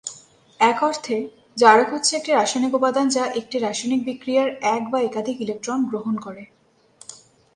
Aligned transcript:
এক 0.59 0.77
অর্থে, 0.83 1.17
জারক 1.57 1.87
হচ্ছে 1.93 2.11
একটি 2.15 2.31
রাসায়নিক 2.31 2.73
উপাদান 2.79 3.05
যা 3.15 3.23
একটি 3.39 3.55
রাসায়নিক 3.57 4.01
বিক্রিয়ায় 4.05 4.51
এক 4.75 4.83
বা 4.91 4.99
একাধিক 5.01 5.37
ইলেকট্রন 5.41 5.79
গ্রহণ 5.89 6.15
করে। 6.25 6.43